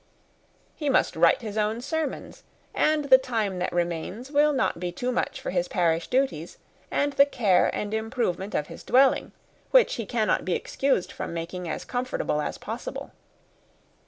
[0.73, 2.41] He must write his own sermons;
[2.73, 6.57] and the time that remains will not be too much for his parish duties,
[6.89, 9.31] and the care and improvement of his dwelling,
[9.69, 13.11] which he cannot be excused from making as comfortable as possible.